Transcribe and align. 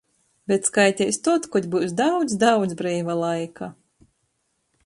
Bet 0.51 0.69
skaiteis 0.69 1.19
tod, 1.27 1.45
kod 1.57 1.69
byus 1.75 1.95
daudz, 2.01 2.39
daudz 2.47 2.77
breiva 2.81 3.19
laika. 3.23 3.73